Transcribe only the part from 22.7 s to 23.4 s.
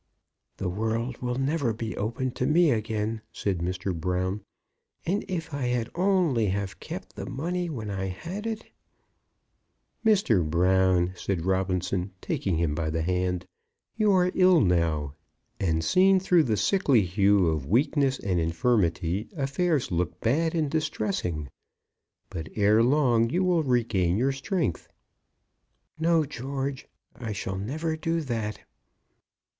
long